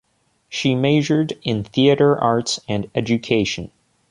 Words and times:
She 0.49 0.73
majored 0.73 1.33
in 1.43 1.63
Theater 1.63 2.17
Arts 2.19 2.59
and 2.67 2.89
Education. 2.95 3.69